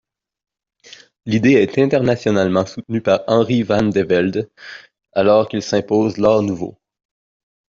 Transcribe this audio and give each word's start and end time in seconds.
L'idée 1.27 1.51
est 1.61 1.77
internationalement 1.77 2.65
soutenue 2.65 3.03
par 3.03 3.21
Henry 3.27 3.61
Van 3.61 3.83
de 3.83 3.99
Velde 4.01 4.49
alors 5.13 5.47
que 5.47 5.59
s’impose 5.59 6.17
l’Art 6.17 6.41
nouveau. 6.41 6.75